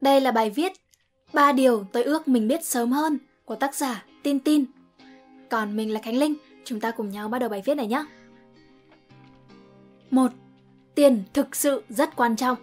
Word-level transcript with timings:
Đây 0.00 0.20
là 0.20 0.32
bài 0.32 0.50
viết 0.50 0.72
ba 1.32 1.52
điều 1.52 1.84
tôi 1.92 2.02
ước 2.02 2.28
mình 2.28 2.48
biết 2.48 2.64
sớm 2.64 2.92
hơn 2.92 3.18
của 3.44 3.56
tác 3.56 3.74
giả 3.74 4.04
Tin 4.22 4.40
Tin. 4.40 4.64
Còn 5.50 5.76
mình 5.76 5.92
là 5.92 6.00
Khánh 6.00 6.16
Linh, 6.16 6.34
chúng 6.64 6.80
ta 6.80 6.90
cùng 6.90 7.10
nhau 7.10 7.28
bắt 7.28 7.38
đầu 7.38 7.48
bài 7.48 7.62
viết 7.64 7.74
này 7.74 7.86
nhé. 7.86 8.04
1. 10.10 10.32
Tiền 10.94 11.22
thực 11.32 11.56
sự 11.56 11.82
rất 11.88 12.16
quan 12.16 12.36
trọng. 12.36 12.56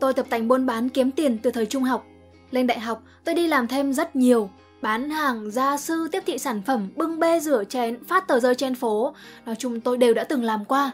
Tôi 0.00 0.14
tập 0.14 0.26
tành 0.30 0.48
buôn 0.48 0.66
bán 0.66 0.88
kiếm 0.88 1.10
tiền 1.10 1.38
từ 1.42 1.50
thời 1.50 1.66
trung 1.66 1.82
học. 1.82 2.06
Lên 2.50 2.66
đại 2.66 2.80
học, 2.80 3.02
tôi 3.24 3.34
đi 3.34 3.46
làm 3.46 3.68
thêm 3.68 3.92
rất 3.92 4.16
nhiều, 4.16 4.50
bán 4.82 5.10
hàng, 5.10 5.50
gia 5.50 5.76
sư, 5.76 6.08
tiếp 6.12 6.22
thị 6.26 6.38
sản 6.38 6.62
phẩm, 6.62 6.88
bưng 6.96 7.18
bê 7.18 7.40
rửa 7.40 7.64
chén, 7.64 8.04
phát 8.04 8.28
tờ 8.28 8.40
rơi 8.40 8.54
trên 8.54 8.74
phố. 8.74 9.14
Nói 9.46 9.54
chung 9.58 9.80
tôi 9.80 9.96
đều 9.96 10.14
đã 10.14 10.24
từng 10.24 10.44
làm 10.44 10.64
qua. 10.64 10.90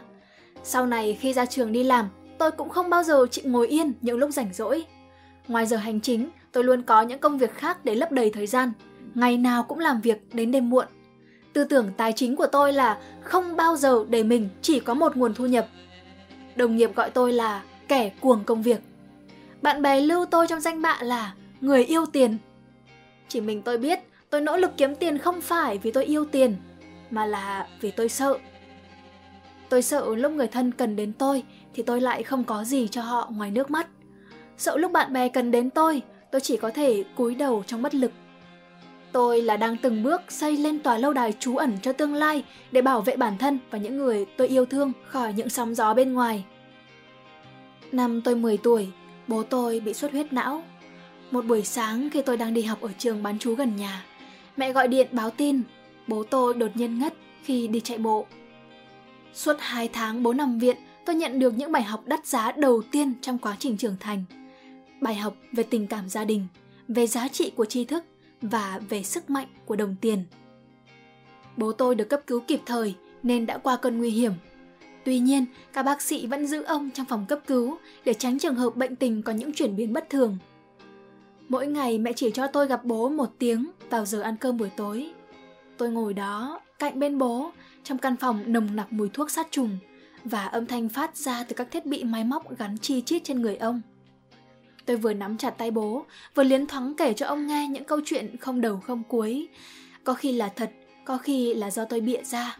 Sau 0.63 0.85
này 0.85 1.17
khi 1.21 1.33
ra 1.33 1.45
trường 1.45 1.71
đi 1.71 1.83
làm, 1.83 2.09
tôi 2.37 2.51
cũng 2.51 2.69
không 2.69 2.89
bao 2.89 3.03
giờ 3.03 3.25
chịu 3.31 3.45
ngồi 3.47 3.67
yên 3.67 3.93
những 4.01 4.17
lúc 4.17 4.31
rảnh 4.31 4.53
rỗi. 4.53 4.85
Ngoài 5.47 5.65
giờ 5.65 5.77
hành 5.77 6.01
chính, 6.01 6.29
tôi 6.51 6.63
luôn 6.63 6.81
có 6.81 7.01
những 7.01 7.19
công 7.19 7.37
việc 7.37 7.53
khác 7.53 7.85
để 7.85 7.95
lấp 7.95 8.11
đầy 8.11 8.29
thời 8.29 8.47
gian. 8.47 8.71
Ngày 9.15 9.37
nào 9.37 9.63
cũng 9.63 9.79
làm 9.79 10.01
việc 10.01 10.35
đến 10.35 10.51
đêm 10.51 10.69
muộn. 10.69 10.85
Tư 11.53 11.63
tưởng 11.63 11.91
tài 11.97 12.13
chính 12.13 12.35
của 12.35 12.47
tôi 12.47 12.73
là 12.73 12.97
không 13.21 13.55
bao 13.55 13.75
giờ 13.75 14.05
để 14.09 14.23
mình 14.23 14.49
chỉ 14.61 14.79
có 14.79 14.93
một 14.93 15.17
nguồn 15.17 15.33
thu 15.33 15.45
nhập. 15.45 15.67
Đồng 16.55 16.75
nghiệp 16.75 16.95
gọi 16.95 17.09
tôi 17.09 17.33
là 17.33 17.63
kẻ 17.87 18.11
cuồng 18.21 18.43
công 18.43 18.61
việc. 18.61 18.79
Bạn 19.61 19.81
bè 19.81 20.01
lưu 20.01 20.25
tôi 20.25 20.47
trong 20.47 20.61
danh 20.61 20.81
bạ 20.81 20.97
là 21.01 21.33
người 21.61 21.85
yêu 21.85 22.05
tiền. 22.05 22.37
Chỉ 23.29 23.41
mình 23.41 23.61
tôi 23.61 23.77
biết 23.77 23.99
tôi 24.29 24.41
nỗ 24.41 24.57
lực 24.57 24.71
kiếm 24.77 24.95
tiền 24.95 25.17
không 25.17 25.41
phải 25.41 25.77
vì 25.77 25.91
tôi 25.91 26.05
yêu 26.05 26.25
tiền, 26.25 26.55
mà 27.09 27.25
là 27.25 27.67
vì 27.81 27.91
tôi 27.91 28.09
sợ. 28.09 28.37
Tôi 29.69 29.81
sợ 29.81 30.15
lúc 30.15 30.31
người 30.31 30.47
thân 30.47 30.71
cần 30.71 30.95
đến 30.95 31.13
tôi 31.13 31.43
thì 31.73 31.83
tôi 31.83 32.01
lại 32.01 32.23
không 32.23 32.43
có 32.43 32.63
gì 32.63 32.87
cho 32.87 33.01
họ 33.01 33.29
ngoài 33.35 33.51
nước 33.51 33.71
mắt. 33.71 33.87
Sợ 34.57 34.77
lúc 34.77 34.91
bạn 34.91 35.13
bè 35.13 35.29
cần 35.29 35.51
đến 35.51 35.69
tôi, 35.69 36.01
tôi 36.31 36.41
chỉ 36.41 36.57
có 36.57 36.69
thể 36.69 37.03
cúi 37.15 37.35
đầu 37.35 37.63
trong 37.67 37.81
bất 37.81 37.95
lực. 37.95 38.11
Tôi 39.11 39.41
là 39.41 39.57
đang 39.57 39.77
từng 39.77 40.03
bước 40.03 40.21
xây 40.29 40.57
lên 40.57 40.79
tòa 40.79 40.97
lâu 40.97 41.13
đài 41.13 41.33
trú 41.33 41.55
ẩn 41.55 41.77
cho 41.81 41.93
tương 41.93 42.13
lai 42.13 42.43
để 42.71 42.81
bảo 42.81 43.01
vệ 43.01 43.15
bản 43.15 43.37
thân 43.37 43.59
và 43.71 43.77
những 43.77 43.97
người 43.97 44.25
tôi 44.37 44.47
yêu 44.47 44.65
thương 44.65 44.91
khỏi 45.05 45.33
những 45.33 45.49
sóng 45.49 45.75
gió 45.75 45.93
bên 45.93 46.13
ngoài. 46.13 46.45
Năm 47.91 48.21
tôi 48.21 48.35
10 48.35 48.57
tuổi, 48.57 48.87
bố 49.27 49.43
tôi 49.43 49.79
bị 49.79 49.93
xuất 49.93 50.11
huyết 50.11 50.33
não. 50.33 50.63
Một 51.31 51.45
buổi 51.45 51.63
sáng 51.63 52.09
khi 52.09 52.21
tôi 52.21 52.37
đang 52.37 52.53
đi 52.53 52.61
học 52.61 52.81
ở 52.81 52.89
trường 52.97 53.23
bán 53.23 53.39
chú 53.39 53.55
gần 53.55 53.75
nhà, 53.75 54.05
mẹ 54.57 54.73
gọi 54.73 54.87
điện 54.87 55.07
báo 55.11 55.29
tin 55.29 55.61
bố 56.07 56.23
tôi 56.23 56.53
đột 56.53 56.71
nhiên 56.75 56.99
ngất 56.99 57.13
khi 57.43 57.67
đi 57.67 57.79
chạy 57.79 57.97
bộ. 57.97 58.25
Suốt 59.33 59.55
2 59.59 59.89
tháng 59.93 60.23
bố 60.23 60.33
nằm 60.33 60.59
viện, 60.59 60.77
tôi 61.05 61.15
nhận 61.15 61.39
được 61.39 61.57
những 61.57 61.71
bài 61.71 61.83
học 61.83 62.03
đắt 62.05 62.27
giá 62.27 62.51
đầu 62.51 62.81
tiên 62.91 63.13
trong 63.21 63.37
quá 63.37 63.55
trình 63.59 63.77
trưởng 63.77 63.95
thành. 63.99 64.23
Bài 65.01 65.15
học 65.15 65.35
về 65.51 65.63
tình 65.63 65.87
cảm 65.87 66.09
gia 66.09 66.25
đình, 66.25 66.47
về 66.87 67.07
giá 67.07 67.27
trị 67.27 67.51
của 67.55 67.65
tri 67.65 67.85
thức 67.85 68.03
và 68.41 68.79
về 68.89 69.03
sức 69.03 69.29
mạnh 69.29 69.47
của 69.65 69.75
đồng 69.75 69.95
tiền. 70.01 70.23
Bố 71.57 71.71
tôi 71.71 71.95
được 71.95 72.09
cấp 72.09 72.21
cứu 72.27 72.39
kịp 72.39 72.61
thời 72.65 72.95
nên 73.23 73.45
đã 73.45 73.57
qua 73.57 73.77
cơn 73.77 73.97
nguy 73.97 74.09
hiểm. 74.09 74.33
Tuy 75.05 75.19
nhiên, 75.19 75.45
các 75.73 75.83
bác 75.83 76.01
sĩ 76.01 76.27
vẫn 76.27 76.47
giữ 76.47 76.63
ông 76.63 76.89
trong 76.93 77.05
phòng 77.05 77.25
cấp 77.25 77.39
cứu 77.47 77.77
để 78.05 78.13
tránh 78.13 78.39
trường 78.39 78.55
hợp 78.55 78.75
bệnh 78.75 78.95
tình 78.95 79.21
có 79.21 79.33
những 79.33 79.53
chuyển 79.53 79.75
biến 79.75 79.93
bất 79.93 80.09
thường. 80.09 80.37
Mỗi 81.49 81.67
ngày 81.67 81.97
mẹ 81.97 82.13
chỉ 82.13 82.31
cho 82.33 82.47
tôi 82.47 82.67
gặp 82.67 82.85
bố 82.85 83.09
một 83.09 83.29
tiếng 83.39 83.71
vào 83.89 84.05
giờ 84.05 84.21
ăn 84.21 84.35
cơm 84.37 84.57
buổi 84.57 84.69
tối. 84.69 85.11
Tôi 85.77 85.89
ngồi 85.89 86.13
đó, 86.13 86.61
cạnh 86.79 86.99
bên 86.99 87.17
bố, 87.17 87.51
trong 87.83 87.97
căn 87.97 88.15
phòng 88.15 88.43
nồng 88.45 88.75
nặc 88.75 88.93
mùi 88.93 89.09
thuốc 89.09 89.31
sát 89.31 89.47
trùng 89.51 89.77
và 90.23 90.45
âm 90.45 90.65
thanh 90.65 90.89
phát 90.89 91.17
ra 91.17 91.43
từ 91.43 91.53
các 91.55 91.71
thiết 91.71 91.85
bị 91.85 92.03
máy 92.03 92.23
móc 92.23 92.57
gắn 92.57 92.77
chi 92.77 93.01
chít 93.01 93.23
trên 93.23 93.41
người 93.41 93.55
ông. 93.55 93.81
Tôi 94.85 94.97
vừa 94.97 95.13
nắm 95.13 95.37
chặt 95.37 95.49
tay 95.49 95.71
bố, 95.71 96.05
vừa 96.35 96.43
liến 96.43 96.67
thoáng 96.67 96.93
kể 96.95 97.13
cho 97.13 97.25
ông 97.25 97.47
nghe 97.47 97.67
những 97.67 97.83
câu 97.83 97.99
chuyện 98.05 98.37
không 98.37 98.61
đầu 98.61 98.79
không 98.79 99.03
cuối. 99.07 99.47
Có 100.03 100.13
khi 100.13 100.31
là 100.31 100.49
thật, 100.55 100.71
có 101.05 101.17
khi 101.17 101.53
là 101.53 101.71
do 101.71 101.85
tôi 101.85 102.01
bịa 102.01 102.23
ra. 102.23 102.57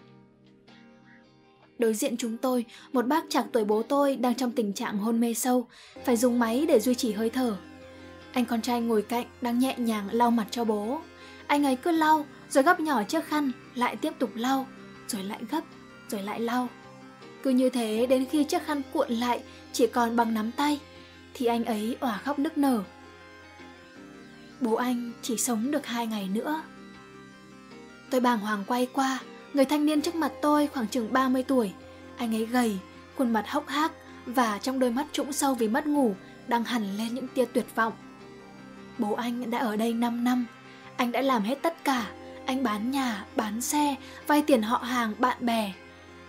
Đối 1.80 1.94
diện 1.94 2.18
chúng 2.18 2.38
tôi, 2.38 2.66
một 2.94 3.08
bác 3.08 3.26
chạc 3.30 3.46
tuổi 3.52 3.66
bố 3.66 3.84
tôi 3.84 4.16
đang 4.16 4.36
trong 4.36 4.52
tình 4.52 4.74
trạng 4.74 4.98
hôn 4.98 5.20
mê 5.20 5.34
sâu, 5.34 5.68
phải 6.06 6.18
dùng 6.18 6.40
máy 6.40 6.66
để 6.68 6.80
duy 6.80 6.96
trì 6.96 7.12
hơi 7.12 7.30
thở. 7.30 7.58
Anh 8.34 8.46
con 8.46 8.62
trai 8.62 8.82
ngồi 8.82 9.02
cạnh 9.02 9.26
đang 9.42 9.60
nhẹ 9.60 9.76
nhàng 9.78 10.08
lau 10.12 10.32
mặt 10.32 10.48
cho 10.52 10.64
bố. 10.64 11.02
Anh 11.48 11.66
ấy 11.66 11.76
cứ 11.76 11.92
lau, 11.92 12.26
rồi 12.50 12.64
gấp 12.64 12.80
nhỏ 12.80 13.04
chiếc 13.04 13.26
khăn, 13.26 13.52
lại 13.76 13.96
tiếp 13.96 14.14
tục 14.20 14.30
lau, 14.36 14.68
rồi 15.08 15.24
lại 15.24 15.40
gấp, 15.52 15.62
rồi 16.10 16.24
lại 16.24 16.40
lau. 16.40 16.68
Cứ 17.44 17.50
như 17.50 17.70
thế 17.70 18.06
đến 18.10 18.26
khi 18.32 18.44
chiếc 18.44 18.66
khăn 18.66 18.82
cuộn 18.94 19.10
lại 19.10 19.44
chỉ 19.74 19.88
còn 19.88 20.16
bằng 20.16 20.34
nắm 20.34 20.52
tay, 20.52 20.80
thì 21.34 21.46
anh 21.46 21.66
ấy 21.66 21.98
òa 22.00 22.18
khóc 22.18 22.40
nức 22.40 22.58
nở. 22.58 22.84
Bố 24.62 24.76
anh 24.76 25.12
chỉ 25.22 25.38
sống 25.38 25.72
được 25.72 25.86
hai 25.86 26.08
ngày 26.08 26.30
nữa. 26.34 26.62
Tôi 28.10 28.22
bàng 28.22 28.40
hoàng 28.40 28.64
quay 28.68 28.88
qua, 28.94 29.20
người 29.54 29.66
thanh 29.66 29.86
niên 29.86 30.02
trước 30.02 30.16
mặt 30.16 30.32
tôi 30.42 30.68
khoảng 30.68 30.88
chừng 30.88 31.14
30 31.14 31.44
tuổi. 31.44 31.72
Anh 32.18 32.36
ấy 32.36 32.46
gầy, 32.46 32.78
khuôn 33.18 33.34
mặt 33.34 33.46
hốc 33.50 33.68
hác 33.68 33.92
và 34.26 34.58
trong 34.58 34.80
đôi 34.80 34.92
mắt 34.92 35.06
trũng 35.12 35.34
sâu 35.34 35.56
vì 35.56 35.68
mất 35.68 35.88
ngủ 35.88 36.16
đang 36.48 36.64
hằn 36.64 36.98
lên 36.98 37.16
những 37.16 37.28
tia 37.28 37.46
tuyệt 37.46 37.66
vọng. 37.76 37.94
Bố 39.00 39.14
anh 39.14 39.52
đã 39.52 39.58
ở 39.58 39.76
đây 39.76 39.94
5 39.94 40.24
năm, 40.24 40.46
anh 40.98 41.12
đã 41.12 41.22
làm 41.22 41.42
hết 41.42 41.56
tất 41.62 41.84
cả. 41.84 42.12
Anh 42.46 42.64
bán 42.64 42.92
nhà, 42.92 43.26
bán 43.36 43.62
xe, 43.62 43.96
vay 44.28 44.42
tiền 44.42 44.62
họ 44.62 44.78
hàng, 44.78 45.14
bạn 45.20 45.38
bè. 45.40 45.74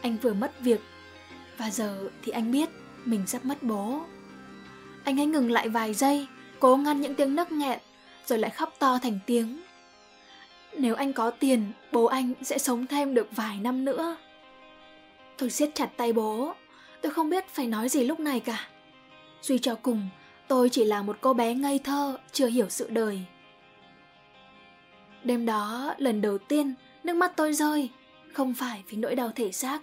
Anh 0.02 0.16
vừa 0.16 0.32
mất 0.32 0.60
việc. 0.60 0.80
Và 1.58 1.70
giờ 1.70 2.08
thì 2.22 2.32
anh 2.32 2.52
biết 2.52 2.68
mình 3.04 3.26
sắp 3.26 3.44
mất 3.44 3.62
bố. 3.62 4.00
Anh 5.04 5.20
ấy 5.20 5.26
ngừng 5.26 5.50
lại 5.50 5.68
vài 5.68 5.94
giây, 5.94 6.26
cố 6.60 6.76
ngăn 6.76 7.00
những 7.00 7.14
tiếng 7.14 7.34
nấc 7.34 7.52
nghẹn, 7.52 7.78
rồi 8.26 8.38
lại 8.38 8.50
khóc 8.50 8.74
to 8.78 8.98
thành 9.02 9.18
tiếng. 9.26 9.62
Nếu 10.78 10.94
anh 10.94 11.12
có 11.12 11.30
tiền, 11.30 11.72
bố 11.92 12.04
anh 12.04 12.32
sẽ 12.42 12.58
sống 12.58 12.86
thêm 12.86 13.14
được 13.14 13.28
vài 13.36 13.56
năm 13.56 13.84
nữa. 13.84 14.16
Tôi 15.38 15.50
siết 15.50 15.70
chặt 15.74 15.90
tay 15.96 16.12
bố, 16.12 16.54
tôi 17.02 17.12
không 17.12 17.30
biết 17.30 17.48
phải 17.48 17.66
nói 17.66 17.88
gì 17.88 18.04
lúc 18.04 18.20
này 18.20 18.40
cả. 18.40 18.68
Suy 19.42 19.58
cho 19.58 19.74
cùng, 19.74 20.08
tôi 20.50 20.68
chỉ 20.68 20.84
là 20.84 21.02
một 21.02 21.16
cô 21.20 21.34
bé 21.34 21.54
ngây 21.54 21.78
thơ, 21.78 22.18
chưa 22.32 22.46
hiểu 22.46 22.68
sự 22.68 22.90
đời. 22.90 23.24
Đêm 25.24 25.46
đó, 25.46 25.94
lần 25.98 26.20
đầu 26.20 26.38
tiên, 26.38 26.74
nước 27.04 27.16
mắt 27.16 27.32
tôi 27.36 27.52
rơi, 27.52 27.90
không 28.32 28.54
phải 28.54 28.84
vì 28.88 28.96
nỗi 28.96 29.14
đau 29.14 29.30
thể 29.34 29.52
xác. 29.52 29.82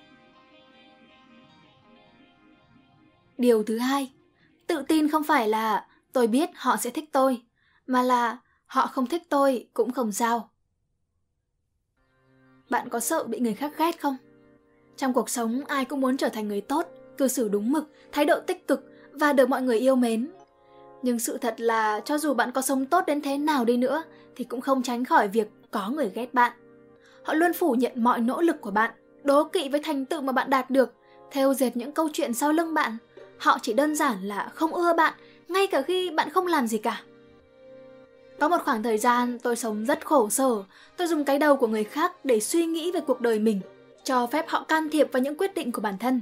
Điều 3.38 3.64
thứ 3.64 3.78
hai, 3.78 4.12
Tự 4.68 4.84
tin 4.88 5.10
không 5.10 5.24
phải 5.24 5.50
là 5.50 5.88
tôi 6.14 6.28
biết 6.28 6.50
họ 6.56 6.78
sẽ 6.78 6.90
thích 6.90 7.10
tôi, 7.12 7.42
mà 7.86 8.02
là 8.02 8.38
họ 8.66 8.88
không 8.88 9.08
thích 9.08 9.24
tôi 9.30 9.68
cũng 9.74 9.92
không 9.92 10.12
sao. 10.12 10.50
Bạn 12.70 12.90
có 12.90 13.00
sợ 13.00 13.24
bị 13.24 13.40
người 13.40 13.54
khác 13.54 13.72
ghét 13.78 14.02
không? 14.02 14.18
Trong 14.98 15.14
cuộc 15.14 15.30
sống 15.30 15.62
ai 15.68 15.86
cũng 15.86 16.02
muốn 16.02 16.18
trở 16.18 16.30
thành 16.30 16.48
người 16.48 16.62
tốt, 16.62 16.88
cư 17.18 17.28
xử 17.28 17.50
đúng 17.50 17.72
mực, 17.72 17.92
thái 18.12 18.26
độ 18.26 18.40
tích 18.40 18.68
cực 18.68 18.92
và 19.12 19.34
được 19.34 19.50
mọi 19.50 19.62
người 19.62 19.80
yêu 19.80 19.96
mến. 19.96 20.28
Nhưng 21.02 21.20
sự 21.20 21.38
thật 21.38 21.62
là 21.62 22.02
cho 22.06 22.18
dù 22.18 22.34
bạn 22.34 22.52
có 22.52 22.62
sống 22.62 22.86
tốt 22.86 23.04
đến 23.08 23.22
thế 23.22 23.38
nào 23.38 23.66
đi 23.66 23.78
nữa 23.78 24.04
thì 24.36 24.44
cũng 24.44 24.62
không 24.62 24.84
tránh 24.84 25.06
khỏi 25.06 25.28
việc 25.28 25.48
có 25.72 25.90
người 25.90 26.12
ghét 26.16 26.34
bạn. 26.34 26.52
Họ 27.24 27.34
luôn 27.34 27.54
phủ 27.54 27.72
nhận 27.72 27.92
mọi 27.96 28.20
nỗ 28.20 28.42
lực 28.42 28.62
của 28.62 28.72
bạn, 28.72 28.92
đố 29.24 29.44
kỵ 29.44 29.70
với 29.70 29.80
thành 29.84 30.06
tựu 30.06 30.22
mà 30.22 30.32
bạn 30.32 30.50
đạt 30.50 30.70
được, 30.70 30.94
theo 31.32 31.54
dệt 31.54 31.78
những 31.78 31.92
câu 31.92 32.10
chuyện 32.14 32.34
sau 32.34 32.52
lưng 32.52 32.74
bạn 32.74 32.98
Họ 33.38 33.58
chỉ 33.62 33.74
đơn 33.74 33.96
giản 33.96 34.24
là 34.24 34.50
không 34.54 34.74
ưa 34.74 34.94
bạn, 34.94 35.14
ngay 35.48 35.68
cả 35.68 35.82
khi 35.82 36.12
bạn 36.12 36.30
không 36.30 36.48
làm 36.48 36.68
gì 36.68 36.78
cả. 36.78 37.02
Có 38.40 38.48
một 38.48 38.58
khoảng 38.66 38.84
thời 38.84 38.98
gian 38.98 39.40
tôi 39.40 39.56
sống 39.56 39.86
rất 39.86 40.06
khổ 40.06 40.30
sở, 40.30 40.64
tôi 40.98 41.08
dùng 41.08 41.26
cái 41.26 41.40
đầu 41.40 41.56
của 41.56 41.68
người 41.68 41.84
khác 41.84 42.12
để 42.26 42.40
suy 42.40 42.66
nghĩ 42.66 42.92
về 42.92 43.00
cuộc 43.00 43.22
đời 43.22 43.40
mình, 43.40 43.62
cho 44.04 44.28
phép 44.28 44.46
họ 44.48 44.64
can 44.64 44.90
thiệp 44.90 45.12
vào 45.12 45.24
những 45.24 45.38
quyết 45.38 45.54
định 45.54 45.72
của 45.72 45.82
bản 45.82 45.98
thân. 45.98 46.22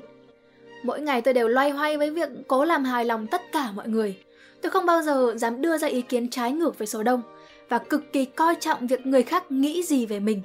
Mỗi 0.83 1.01
ngày 1.01 1.21
tôi 1.21 1.33
đều 1.33 1.47
loay 1.47 1.69
hoay 1.69 1.97
với 1.97 2.11
việc 2.11 2.29
cố 2.47 2.65
làm 2.65 2.83
hài 2.83 3.05
lòng 3.05 3.27
tất 3.27 3.41
cả 3.51 3.71
mọi 3.71 3.87
người. 3.87 4.15
Tôi 4.65 4.71
không 4.71 4.85
bao 4.85 5.01
giờ 5.01 5.33
dám 5.37 5.61
đưa 5.61 5.77
ra 5.77 5.87
ý 5.87 6.01
kiến 6.01 6.29
trái 6.29 6.51
ngược 6.51 6.77
với 6.77 6.87
số 6.87 7.03
đông 7.03 7.21
và 7.69 7.77
cực 7.77 8.13
kỳ 8.13 8.25
coi 8.25 8.55
trọng 8.59 8.87
việc 8.87 9.05
người 9.05 9.23
khác 9.23 9.51
nghĩ 9.51 9.83
gì 9.83 10.05
về 10.05 10.19
mình. 10.19 10.41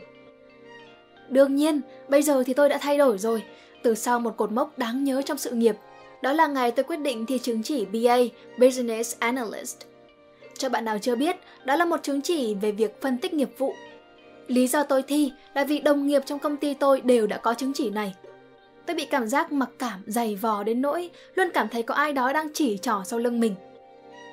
Đương 1.28 1.56
nhiên, 1.56 1.80
bây 2.08 2.22
giờ 2.22 2.42
thì 2.46 2.54
tôi 2.54 2.68
đã 2.68 2.78
thay 2.78 2.98
đổi 2.98 3.18
rồi, 3.18 3.42
từ 3.82 3.94
sau 3.94 4.20
một 4.20 4.36
cột 4.36 4.52
mốc 4.52 4.78
đáng 4.78 5.04
nhớ 5.04 5.22
trong 5.22 5.38
sự 5.38 5.50
nghiệp 5.50 5.76
đó 6.22 6.32
là 6.32 6.46
ngày 6.46 6.70
tôi 6.70 6.84
quyết 6.84 6.96
định 6.96 7.26
thi 7.26 7.38
chứng 7.38 7.62
chỉ 7.62 7.84
BA 7.84 8.16
Business 8.58 9.16
Analyst. 9.18 9.76
Cho 10.58 10.68
bạn 10.68 10.84
nào 10.84 10.98
chưa 10.98 11.16
biết, 11.16 11.36
đó 11.64 11.76
là 11.76 11.84
một 11.84 12.02
chứng 12.02 12.20
chỉ 12.20 12.54
về 12.54 12.72
việc 12.72 13.00
phân 13.02 13.18
tích 13.18 13.34
nghiệp 13.34 13.50
vụ. 13.58 13.74
Lý 14.46 14.66
do 14.66 14.82
tôi 14.82 15.02
thi 15.02 15.32
là 15.54 15.64
vì 15.64 15.78
đồng 15.78 16.06
nghiệp 16.06 16.22
trong 16.26 16.38
công 16.38 16.56
ty 16.56 16.74
tôi 16.74 17.00
đều 17.00 17.26
đã 17.26 17.36
có 17.36 17.54
chứng 17.54 17.72
chỉ 17.72 17.90
này. 17.90 18.14
Tôi 18.86 18.96
bị 18.96 19.04
cảm 19.04 19.26
giác 19.26 19.52
mặc 19.52 19.70
cảm 19.78 20.02
dày 20.06 20.34
vò 20.34 20.62
đến 20.62 20.82
nỗi 20.82 21.10
luôn 21.34 21.48
cảm 21.54 21.68
thấy 21.68 21.82
có 21.82 21.94
ai 21.94 22.12
đó 22.12 22.32
đang 22.32 22.48
chỉ 22.54 22.78
trỏ 22.78 23.02
sau 23.04 23.18
lưng 23.18 23.40
mình. 23.40 23.54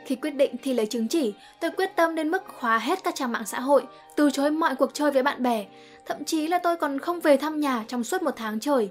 Khi 0.08 0.16
quyết 0.16 0.36
định 0.36 0.56
thi 0.64 0.74
lấy 0.74 0.86
chứng 0.86 1.08
chỉ, 1.08 1.34
tôi 1.60 1.72
quyết 1.72 1.96
tâm 1.96 2.16
đến 2.16 2.30
mức 2.30 2.44
khóa 2.48 2.78
hết 2.78 3.04
các 3.04 3.16
trang 3.16 3.32
mạng 3.32 3.46
xã 3.46 3.60
hội, 3.60 3.84
từ 4.16 4.32
chối 4.32 4.52
mọi 4.52 4.76
cuộc 4.76 4.94
chơi 4.94 5.12
với 5.12 5.24
bạn 5.24 5.44
bè. 5.44 5.66
Thậm 6.06 6.24
chí 6.24 6.48
là 6.48 6.60
tôi 6.60 6.78
còn 6.78 7.00
không 7.00 7.20
về 7.20 7.38
thăm 7.38 7.60
nhà 7.60 7.86
trong 7.88 8.04
suốt 8.04 8.22
một 8.22 8.32
tháng 8.36 8.60
trời. 8.60 8.90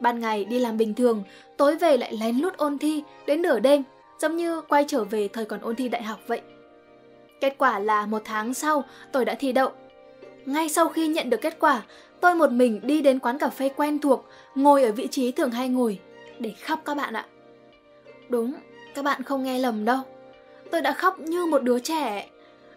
Ban 0.00 0.20
ngày 0.20 0.44
đi 0.44 0.58
làm 0.58 0.76
bình 0.76 0.94
thường, 0.94 1.24
tối 1.56 1.76
về 1.76 1.96
lại 1.96 2.16
lén 2.20 2.36
lút 2.36 2.56
ôn 2.56 2.78
thi 2.78 3.02
đến 3.26 3.42
nửa 3.42 3.60
đêm, 3.60 3.82
giống 4.18 4.36
như 4.36 4.60
quay 4.60 4.84
trở 4.88 5.04
về 5.04 5.28
thời 5.28 5.44
còn 5.44 5.60
ôn 5.60 5.76
thi 5.76 5.88
đại 5.88 6.02
học 6.02 6.18
vậy. 6.26 6.40
Kết 7.40 7.54
quả 7.58 7.78
là 7.78 8.06
một 8.06 8.22
tháng 8.24 8.54
sau, 8.54 8.84
tôi 9.12 9.24
đã 9.24 9.34
thi 9.34 9.52
đậu. 9.52 9.70
Ngay 10.46 10.68
sau 10.68 10.88
khi 10.88 11.08
nhận 11.08 11.30
được 11.30 11.40
kết 11.40 11.56
quả, 11.60 11.82
tôi 12.20 12.34
một 12.34 12.50
mình 12.50 12.80
đi 12.82 13.00
đến 13.00 13.18
quán 13.18 13.38
cà 13.38 13.48
phê 13.48 13.68
quen 13.68 13.98
thuộc, 13.98 14.24
ngồi 14.54 14.82
ở 14.82 14.92
vị 14.92 15.06
trí 15.06 15.32
thường 15.32 15.50
hay 15.50 15.68
ngồi, 15.68 15.98
để 16.38 16.52
khóc 16.64 16.82
các 16.84 16.96
bạn 16.96 17.14
ạ. 17.14 17.26
Đúng, 18.28 18.54
các 18.94 19.04
bạn 19.04 19.22
không 19.22 19.44
nghe 19.44 19.58
lầm 19.58 19.84
đâu. 19.84 19.98
Tôi 20.70 20.82
đã 20.82 20.92
khóc 20.92 21.18
như 21.18 21.46
một 21.46 21.62
đứa 21.62 21.78
trẻ. 21.78 22.28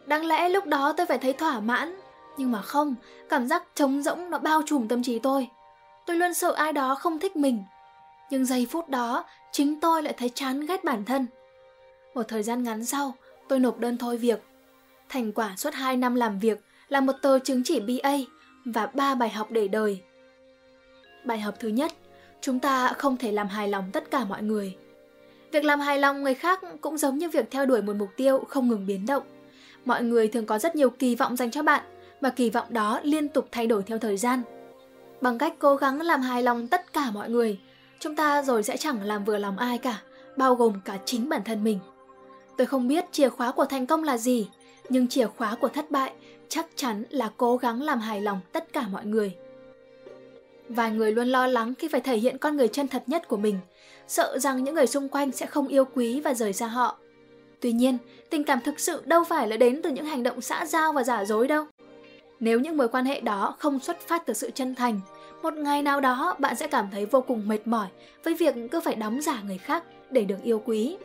Đáng 0.06 0.26
lẽ 0.26 0.50
lúc 0.50 0.66
đó 0.66 0.94
tôi 0.98 1.06
phải 1.06 1.18
thấy 1.18 1.34
thỏa 1.34 1.60
mãn, 1.60 2.00
nhưng 2.38 2.52
mà 2.52 2.62
không, 2.62 2.96
cảm 3.30 3.48
giác 3.48 3.64
trống 3.76 4.02
rỗng 4.02 4.30
nó 4.30 4.38
bao 4.38 4.62
trùm 4.66 4.88
tâm 4.88 5.04
trí 5.04 5.20
tôi. 5.20 5.48
Tôi 6.06 6.18
luôn 6.18 6.34
sợ 6.34 6.52
ai 6.52 6.74
đó 6.74 6.96
không 6.96 7.20
thích 7.20 7.36
mình. 7.36 7.64
Nhưng 8.30 8.46
giây 8.46 8.68
phút 8.72 8.90
đó, 8.90 9.26
chính 9.52 9.80
tôi 9.80 10.04
lại 10.04 10.14
thấy 10.18 10.30
chán 10.30 10.66
ghét 10.66 10.84
bản 10.84 11.06
thân. 11.06 11.28
Một 12.14 12.24
thời 12.28 12.44
gian 12.44 12.64
ngắn 12.64 12.86
sau, 12.86 13.14
tôi 13.48 13.60
nộp 13.60 13.80
đơn 13.80 13.98
thôi 13.98 14.18
việc. 14.18 14.44
Thành 15.10 15.32
quả 15.32 15.54
suốt 15.58 15.74
2 15.74 15.98
năm 15.98 16.16
làm 16.16 16.40
việc 16.40 16.60
là 16.90 17.02
một 17.02 17.14
tờ 17.22 17.40
chứng 17.40 17.62
chỉ 17.64 17.80
BA 17.80 18.14
và 18.66 18.86
3 18.86 19.16
bài 19.16 19.30
học 19.30 19.52
để 19.52 19.68
đời. 19.68 20.02
Bài 21.26 21.40
học 21.40 21.56
thứ 21.60 21.68
nhất, 21.68 21.92
chúng 22.42 22.60
ta 22.60 22.88
không 22.88 23.18
thể 23.18 23.32
làm 23.32 23.48
hài 23.48 23.68
lòng 23.68 23.90
tất 23.94 24.12
cả 24.12 24.26
mọi 24.26 24.44
người. 24.44 24.78
Việc 25.54 25.66
làm 25.66 25.80
hài 25.80 26.00
lòng 26.00 26.24
người 26.24 26.34
khác 26.34 26.60
cũng 26.82 26.98
giống 26.98 27.18
như 27.18 27.30
việc 27.30 27.52
theo 27.52 27.66
đuổi 27.66 27.82
một 27.82 27.96
mục 27.96 28.10
tiêu 28.16 28.44
không 28.50 28.68
ngừng 28.68 28.86
biến 28.86 29.06
động. 29.06 29.24
Mọi 29.86 30.04
người 30.04 30.28
thường 30.28 30.46
có 30.46 30.60
rất 30.60 30.76
nhiều 30.76 30.90
kỳ 30.90 31.16
vọng 31.16 31.36
dành 31.36 31.52
cho 31.52 31.64
bạn 31.64 31.84
và 32.22 32.30
kỳ 32.30 32.50
vọng 32.50 32.68
đó 32.70 33.00
liên 33.04 33.28
tục 33.28 33.48
thay 33.52 33.68
đổi 33.68 33.84
theo 33.84 33.98
thời 33.98 34.18
gian. 34.18 34.42
Bằng 35.22 35.38
cách 35.38 35.54
cố 35.60 35.76
gắng 35.76 36.02
làm 36.02 36.22
hài 36.22 36.44
lòng 36.44 36.68
tất 36.68 36.94
cả 36.94 37.12
mọi 37.12 37.30
người, 37.30 37.60
chúng 38.00 38.16
ta 38.16 38.44
rồi 38.44 38.64
sẽ 38.64 38.78
chẳng 38.78 39.04
làm 39.04 39.24
vừa 39.24 39.38
lòng 39.38 39.58
ai 39.58 39.78
cả, 39.78 40.02
bao 40.38 40.56
gồm 40.56 40.74
cả 40.86 40.98
chính 41.06 41.30
bản 41.30 41.44
thân 41.44 41.64
mình. 41.64 41.80
Tôi 42.58 42.68
không 42.68 42.88
biết 42.88 43.06
chìa 43.12 43.30
khóa 43.30 43.52
của 43.52 43.66
thành 43.66 43.86
công 43.86 44.04
là 44.04 44.18
gì, 44.18 44.50
nhưng 44.90 45.08
chìa 45.08 45.28
khóa 45.28 45.56
của 45.56 45.68
thất 45.68 45.92
bại 45.92 46.14
chắc 46.50 46.68
chắn 46.76 47.04
là 47.10 47.32
cố 47.38 47.58
gắng 47.58 47.82
làm 47.82 48.00
hài 48.00 48.22
lòng 48.22 48.40
tất 48.52 48.74
cả 48.74 48.88
mọi 48.92 49.06
người. 49.06 49.36
Vài 50.70 50.92
người 50.92 51.12
luôn 51.12 51.28
lo 51.28 51.48
lắng 51.48 51.74
khi 51.80 51.88
phải 51.88 52.02
thể 52.02 52.18
hiện 52.18 52.38
con 52.38 52.58
người 52.58 52.68
chân 52.68 52.88
thật 52.88 53.04
nhất 53.08 53.28
của 53.28 53.38
mình, 53.38 53.60
sợ 54.08 54.40
rằng 54.40 54.64
những 54.64 54.76
người 54.76 54.88
xung 54.88 55.10
quanh 55.10 55.32
sẽ 55.32 55.46
không 55.46 55.68
yêu 55.68 55.86
quý 55.86 56.22
và 56.22 56.34
rời 56.34 56.54
xa 56.54 56.68
họ. 56.68 56.98
Tuy 57.60 57.72
nhiên, 57.72 57.98
tình 58.30 58.44
cảm 58.44 58.62
thực 58.62 58.80
sự 58.80 59.02
đâu 59.06 59.24
phải 59.24 59.48
là 59.48 59.58
đến 59.58 59.82
từ 59.84 59.90
những 59.90 60.06
hành 60.06 60.24
động 60.24 60.42
xã 60.42 60.66
giao 60.66 60.94
và 60.94 61.04
giả 61.04 61.26
dối 61.26 61.48
đâu. 61.48 61.66
Nếu 62.40 62.60
những 62.60 62.78
mối 62.78 62.88
quan 62.88 63.06
hệ 63.06 63.20
đó 63.20 63.56
không 63.60 63.80
xuất 63.80 64.00
phát 64.00 64.26
từ 64.26 64.34
sự 64.34 64.52
chân 64.52 64.76
thành, 64.76 65.00
một 65.42 65.54
ngày 65.54 65.82
nào 65.82 66.02
đó 66.02 66.36
bạn 66.40 66.56
sẽ 66.56 66.68
cảm 66.68 66.88
thấy 66.92 67.06
vô 67.06 67.22
cùng 67.22 67.48
mệt 67.48 67.68
mỏi 67.68 67.88
với 68.24 68.34
việc 68.34 68.56
cứ 68.72 68.80
phải 68.80 68.96
đóng 68.96 69.22
giả 69.22 69.42
người 69.46 69.58
khác 69.58 69.84
để 70.12 70.24
được 70.24 70.44
yêu 70.44 70.62
quý. 70.66 70.98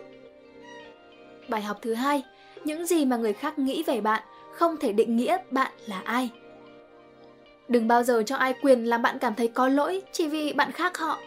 Bài 1.49 1.63
học 1.63 1.79
thứ 1.83 1.95
hai, 1.95 2.23
những 2.65 2.87
gì 2.87 3.05
mà 3.05 3.17
người 3.17 3.33
khác 3.33 3.59
nghĩ 3.59 3.83
về 3.83 4.01
bạn 4.01 4.23
không 4.53 4.77
thể 4.77 4.93
định 4.93 5.17
nghĩa 5.17 5.39
bạn 5.51 5.73
là 5.87 6.01
ai. 6.05 6.31
Đừng 7.69 7.89
bao 7.89 8.03
giờ 8.03 8.23
cho 8.27 8.37
ai 8.37 8.55
quyền 8.63 8.85
làm 8.85 9.03
bạn 9.03 9.19
cảm 9.19 9.35
thấy 9.35 9.49
có 9.49 9.69
lỗi 9.69 10.03
chỉ 10.13 10.29
vì 10.29 10.53
bạn 10.53 10.73
khác 10.73 10.99
họ. 10.99 11.19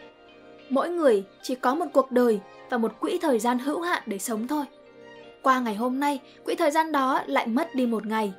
Mỗi 0.71 0.89
người 0.89 1.23
chỉ 1.41 1.55
có 1.55 1.75
một 1.75 1.85
cuộc 1.93 2.11
đời 2.11 2.39
và 2.69 2.77
một 2.77 2.99
quỹ 2.99 3.19
thời 3.21 3.39
gian 3.39 3.59
hữu 3.59 3.81
hạn 3.81 4.03
để 4.05 4.19
sống 4.19 4.47
thôi. 4.47 4.65
Qua 5.41 5.59
ngày 5.59 5.75
hôm 5.75 5.99
nay, 5.99 6.19
quỹ 6.45 6.55
thời 6.55 6.71
gian 6.71 6.91
đó 6.91 7.21
lại 7.27 7.47
mất 7.47 7.75
đi 7.75 7.85
một 7.85 8.05
ngày. 8.05 8.33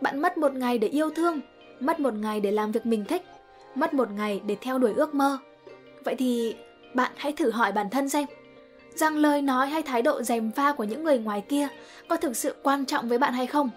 Bạn 0.00 0.22
mất 0.22 0.38
một 0.38 0.54
ngày 0.54 0.78
để 0.78 0.88
yêu 0.88 1.10
thương, 1.10 1.40
mất 1.80 2.00
một 2.00 2.14
ngày 2.14 2.40
để 2.40 2.50
làm 2.50 2.72
việc 2.72 2.86
mình 2.86 3.04
thích, 3.04 3.22
mất 3.74 3.94
một 3.94 4.10
ngày 4.10 4.40
để 4.46 4.56
theo 4.60 4.78
đuổi 4.78 4.92
ước 4.96 5.14
mơ. 5.14 5.38
Vậy 6.04 6.14
thì 6.14 6.54
bạn 6.94 7.12
hãy 7.16 7.32
thử 7.32 7.50
hỏi 7.50 7.72
bản 7.72 7.90
thân 7.90 8.08
xem, 8.08 8.26
rằng 8.94 9.16
lời 9.16 9.42
nói 9.42 9.66
hay 9.68 9.82
thái 9.82 10.02
độ 10.02 10.22
dèm 10.22 10.50
pha 10.50 10.72
của 10.72 10.84
những 10.84 11.04
người 11.04 11.18
ngoài 11.18 11.44
kia 11.48 11.68
có 12.08 12.16
thực 12.16 12.36
sự 12.36 12.54
quan 12.62 12.86
trọng 12.86 13.08
với 13.08 13.18
bạn 13.18 13.32
hay 13.32 13.46
không? 13.46 13.70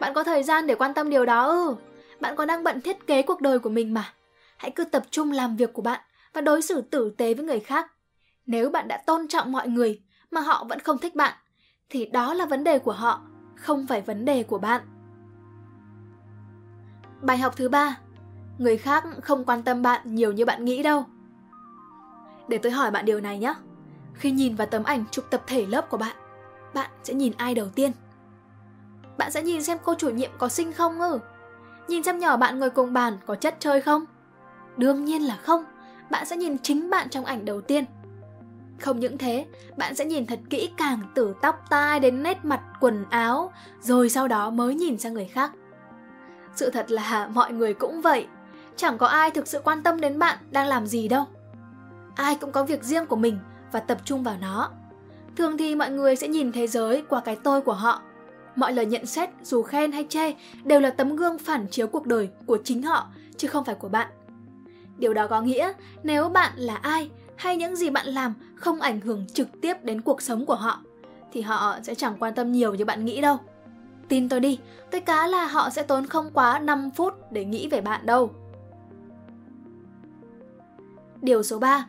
Bạn 0.00 0.14
có 0.14 0.24
thời 0.24 0.42
gian 0.42 0.66
để 0.66 0.74
quan 0.74 0.94
tâm 0.94 1.10
điều 1.10 1.26
đó 1.26 1.44
ư? 1.44 1.74
Bạn 2.20 2.36
còn 2.36 2.48
đang 2.48 2.64
bận 2.64 2.80
thiết 2.80 3.06
kế 3.06 3.22
cuộc 3.22 3.40
đời 3.40 3.58
của 3.58 3.70
mình 3.70 3.94
mà. 3.94 4.12
Hãy 4.56 4.70
cứ 4.70 4.84
tập 4.84 5.02
trung 5.10 5.32
làm 5.32 5.56
việc 5.56 5.72
của 5.72 5.82
bạn 5.82 6.00
và 6.32 6.40
đối 6.40 6.62
xử 6.62 6.80
tử 6.80 7.14
tế 7.18 7.34
với 7.34 7.44
người 7.44 7.60
khác. 7.60 7.92
Nếu 8.46 8.70
bạn 8.70 8.88
đã 8.88 9.02
tôn 9.06 9.28
trọng 9.28 9.52
mọi 9.52 9.68
người 9.68 10.02
mà 10.30 10.40
họ 10.40 10.64
vẫn 10.68 10.80
không 10.80 10.98
thích 10.98 11.14
bạn, 11.14 11.34
thì 11.88 12.06
đó 12.06 12.34
là 12.34 12.46
vấn 12.46 12.64
đề 12.64 12.78
của 12.78 12.92
họ, 12.92 13.22
không 13.56 13.86
phải 13.86 14.00
vấn 14.00 14.24
đề 14.24 14.42
của 14.42 14.58
bạn. 14.58 14.82
Bài 17.22 17.38
học 17.38 17.56
thứ 17.56 17.68
ba, 17.68 17.98
người 18.58 18.76
khác 18.76 19.04
không 19.22 19.44
quan 19.44 19.62
tâm 19.62 19.82
bạn 19.82 20.14
nhiều 20.14 20.32
như 20.32 20.44
bạn 20.44 20.64
nghĩ 20.64 20.82
đâu. 20.82 21.04
Để 22.48 22.58
tôi 22.58 22.72
hỏi 22.72 22.90
bạn 22.90 23.04
điều 23.04 23.20
này 23.20 23.38
nhé. 23.38 23.54
Khi 24.14 24.30
nhìn 24.30 24.54
vào 24.54 24.66
tấm 24.66 24.84
ảnh 24.84 25.04
chụp 25.10 25.24
tập 25.30 25.42
thể 25.46 25.66
lớp 25.66 25.90
của 25.90 25.96
bạn, 25.96 26.16
bạn 26.74 26.90
sẽ 27.02 27.14
nhìn 27.14 27.32
ai 27.36 27.54
đầu 27.54 27.68
tiên? 27.74 27.92
Bạn 29.18 29.30
sẽ 29.30 29.42
nhìn 29.42 29.62
xem 29.62 29.78
cô 29.84 29.94
chủ 29.94 30.10
nhiệm 30.10 30.30
có 30.38 30.48
xinh 30.48 30.72
không 30.72 31.00
ư? 31.00 31.18
Nhìn 31.88 32.02
xem 32.02 32.18
nhỏ 32.18 32.36
bạn 32.36 32.58
ngồi 32.58 32.70
cùng 32.70 32.92
bàn 32.92 33.18
có 33.26 33.34
chất 33.34 33.56
chơi 33.58 33.80
không? 33.80 34.04
Đương 34.76 35.04
nhiên 35.04 35.22
là 35.22 35.36
không, 35.36 35.64
bạn 36.10 36.26
sẽ 36.26 36.36
nhìn 36.36 36.58
chính 36.58 36.90
bạn 36.90 37.08
trong 37.08 37.24
ảnh 37.24 37.44
đầu 37.44 37.60
tiên. 37.60 37.84
Không 38.80 39.00
những 39.00 39.18
thế, 39.18 39.46
bạn 39.76 39.94
sẽ 39.94 40.04
nhìn 40.04 40.26
thật 40.26 40.38
kỹ 40.50 40.70
càng 40.76 41.00
từ 41.14 41.34
tóc 41.42 41.64
tai 41.70 42.00
đến 42.00 42.22
nét 42.22 42.44
mặt 42.44 42.60
quần 42.80 43.04
áo, 43.10 43.52
rồi 43.80 44.08
sau 44.08 44.28
đó 44.28 44.50
mới 44.50 44.74
nhìn 44.74 44.98
sang 44.98 45.14
người 45.14 45.24
khác. 45.24 45.52
Sự 46.54 46.70
thật 46.70 46.90
là 46.90 47.28
mọi 47.34 47.52
người 47.52 47.74
cũng 47.74 48.00
vậy, 48.00 48.26
chẳng 48.76 48.98
có 48.98 49.06
ai 49.06 49.30
thực 49.30 49.46
sự 49.46 49.60
quan 49.64 49.82
tâm 49.82 50.00
đến 50.00 50.18
bạn 50.18 50.38
đang 50.50 50.66
làm 50.66 50.86
gì 50.86 51.08
đâu. 51.08 51.24
Ai 52.14 52.34
cũng 52.34 52.52
có 52.52 52.64
việc 52.64 52.84
riêng 52.84 53.06
của 53.06 53.16
mình 53.16 53.38
và 53.72 53.80
tập 53.80 53.98
trung 54.04 54.22
vào 54.22 54.36
nó. 54.40 54.70
Thường 55.36 55.56
thì 55.56 55.74
mọi 55.74 55.90
người 55.90 56.16
sẽ 56.16 56.28
nhìn 56.28 56.52
thế 56.52 56.66
giới 56.66 57.02
qua 57.08 57.20
cái 57.20 57.36
tôi 57.36 57.60
của 57.60 57.72
họ. 57.72 58.02
Mọi 58.56 58.72
lời 58.72 58.86
nhận 58.86 59.06
xét 59.06 59.30
dù 59.42 59.62
khen 59.62 59.92
hay 59.92 60.06
chê 60.08 60.34
đều 60.64 60.80
là 60.80 60.90
tấm 60.90 61.16
gương 61.16 61.38
phản 61.38 61.66
chiếu 61.70 61.86
cuộc 61.86 62.06
đời 62.06 62.30
của 62.46 62.58
chính 62.64 62.82
họ 62.82 63.08
chứ 63.36 63.48
không 63.48 63.64
phải 63.64 63.74
của 63.74 63.88
bạn. 63.88 64.08
Điều 65.00 65.14
đó 65.14 65.26
có 65.26 65.40
nghĩa 65.40 65.72
nếu 66.02 66.28
bạn 66.28 66.52
là 66.56 66.76
ai 66.76 67.10
hay 67.36 67.56
những 67.56 67.76
gì 67.76 67.90
bạn 67.90 68.06
làm 68.06 68.34
không 68.54 68.80
ảnh 68.80 69.00
hưởng 69.00 69.26
trực 69.26 69.48
tiếp 69.60 69.74
đến 69.84 70.00
cuộc 70.00 70.22
sống 70.22 70.46
của 70.46 70.54
họ 70.54 70.80
thì 71.32 71.40
họ 71.40 71.78
sẽ 71.82 71.94
chẳng 71.94 72.16
quan 72.18 72.34
tâm 72.34 72.52
nhiều 72.52 72.74
như 72.74 72.84
bạn 72.84 73.04
nghĩ 73.04 73.20
đâu. 73.20 73.36
Tin 74.08 74.28
tôi 74.28 74.40
đi, 74.40 74.58
tôi 74.90 75.00
cá 75.00 75.26
là 75.26 75.46
họ 75.46 75.70
sẽ 75.70 75.82
tốn 75.82 76.06
không 76.06 76.30
quá 76.34 76.58
5 76.58 76.90
phút 76.90 77.32
để 77.32 77.44
nghĩ 77.44 77.68
về 77.68 77.80
bạn 77.80 78.06
đâu. 78.06 78.30
Điều 81.22 81.42
số 81.42 81.58
3 81.58 81.86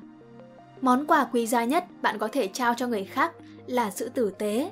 Món 0.82 1.08
quà 1.08 1.28
quý 1.32 1.48
giá 1.48 1.66
nhất 1.66 1.86
bạn 2.02 2.18
có 2.18 2.28
thể 2.32 2.48
trao 2.48 2.74
cho 2.74 2.88
người 2.88 3.04
khác 3.04 3.32
là 3.68 3.92
sự 3.92 4.10
tử 4.10 4.32
tế. 4.38 4.72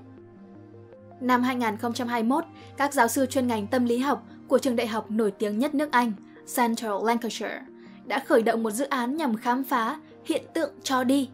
Năm 1.21 1.43
2021, 1.43 2.43
các 2.77 2.93
giáo 2.93 3.07
sư 3.07 3.25
chuyên 3.25 3.47
ngành 3.47 3.67
tâm 3.67 3.85
lý 3.85 3.97
học 3.97 4.25
của 4.47 4.59
trường 4.59 4.75
đại 4.75 4.87
học 4.87 5.11
nổi 5.11 5.31
tiếng 5.31 5.59
nhất 5.59 5.75
nước 5.75 5.91
Anh, 5.91 6.13
Central 6.55 6.93
Lancashire, 7.03 7.61
đã 8.09 8.19
khởi 8.19 8.43
động 8.43 8.63
một 8.63 8.71
dự 8.71 8.85
án 8.85 9.17
nhằm 9.17 9.37
khám 9.37 9.63
phá 9.63 9.99
hiện 10.25 10.43
tượng 10.53 10.71
cho 10.83 11.03
đi. 11.03 11.29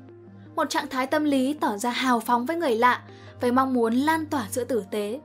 Một 0.56 0.70
trạng 0.70 0.88
thái 0.88 1.08
tâm 1.08 1.24
lý 1.24 1.54
tỏ 1.54 1.78
ra 1.78 1.90
hào 1.90 2.20
phóng 2.20 2.46
với 2.46 2.56
người 2.56 2.76
lạ, 2.76 3.02
với 3.42 3.52
mong 3.52 3.74
muốn 3.74 3.94
lan 3.94 4.26
tỏa 4.26 4.46
sự 4.50 4.64
tử 4.64 4.84
tế. 4.92 5.20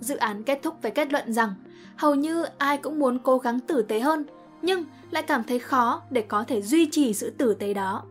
Dự 0.00 0.16
án 0.16 0.42
kết 0.42 0.60
thúc 0.62 0.74
với 0.82 0.90
kết 0.90 1.12
luận 1.12 1.32
rằng 1.32 1.54
hầu 1.96 2.14
như 2.14 2.44
ai 2.58 2.78
cũng 2.78 2.98
muốn 2.98 3.18
cố 3.18 3.38
gắng 3.38 3.60
tử 3.60 3.82
tế 3.82 4.00
hơn, 4.00 4.24
nhưng 4.62 4.84
lại 5.10 5.22
cảm 5.22 5.44
thấy 5.44 5.58
khó 5.58 6.02
để 6.10 6.22
có 6.22 6.44
thể 6.44 6.62
duy 6.62 6.88
trì 6.90 7.14
sự 7.14 7.30
tử 7.30 7.54
tế 7.54 7.74
đó. 7.74 8.02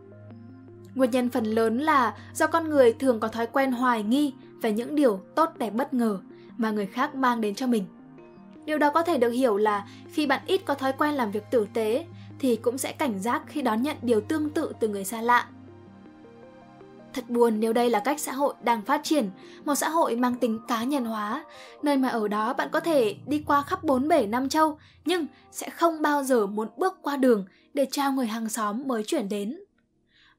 Nguyên 0.94 1.10
nhân 1.10 1.28
phần 1.28 1.44
lớn 1.44 1.78
là 1.78 2.14
do 2.34 2.46
con 2.46 2.70
người 2.70 2.92
thường 2.92 3.20
có 3.20 3.28
thói 3.28 3.46
quen 3.46 3.72
hoài 3.72 4.02
nghi 4.02 4.32
về 4.62 4.72
những 4.72 4.94
điều 4.94 5.20
tốt 5.34 5.50
đẹp 5.58 5.70
bất 5.70 5.94
ngờ 5.94 6.18
mà 6.56 6.70
người 6.70 6.86
khác 6.86 7.14
mang 7.14 7.40
đến 7.40 7.54
cho 7.54 7.66
mình. 7.66 7.84
Điều 8.64 8.78
đó 8.78 8.90
có 8.90 9.02
thể 9.02 9.18
được 9.18 9.30
hiểu 9.30 9.56
là 9.56 9.86
khi 10.12 10.26
bạn 10.26 10.40
ít 10.46 10.60
có 10.64 10.74
thói 10.74 10.92
quen 10.92 11.14
làm 11.14 11.30
việc 11.30 11.50
tử 11.50 11.66
tế 11.74 12.06
thì 12.42 12.56
cũng 12.56 12.78
sẽ 12.78 12.92
cảnh 12.92 13.18
giác 13.18 13.42
khi 13.46 13.62
đón 13.62 13.82
nhận 13.82 13.96
điều 14.02 14.20
tương 14.20 14.50
tự 14.50 14.72
từ 14.80 14.88
người 14.88 15.04
xa 15.04 15.22
lạ. 15.22 15.48
Thật 17.12 17.24
buồn 17.28 17.60
nếu 17.60 17.72
đây 17.72 17.90
là 17.90 18.00
cách 18.00 18.20
xã 18.20 18.32
hội 18.32 18.54
đang 18.62 18.82
phát 18.82 19.00
triển, 19.04 19.30
một 19.64 19.74
xã 19.74 19.88
hội 19.88 20.16
mang 20.16 20.34
tính 20.34 20.60
cá 20.68 20.84
nhân 20.84 21.04
hóa, 21.04 21.44
nơi 21.82 21.96
mà 21.96 22.08
ở 22.08 22.28
đó 22.28 22.52
bạn 22.52 22.68
có 22.72 22.80
thể 22.80 23.16
đi 23.26 23.42
qua 23.46 23.62
khắp 23.62 23.84
bốn 23.84 24.08
bể 24.08 24.26
năm 24.26 24.48
châu, 24.48 24.78
nhưng 25.04 25.26
sẽ 25.50 25.70
không 25.70 26.02
bao 26.02 26.24
giờ 26.24 26.46
muốn 26.46 26.68
bước 26.76 26.98
qua 27.02 27.16
đường 27.16 27.46
để 27.74 27.86
chào 27.90 28.12
người 28.12 28.26
hàng 28.26 28.48
xóm 28.48 28.82
mới 28.86 29.02
chuyển 29.04 29.28
đến. 29.28 29.60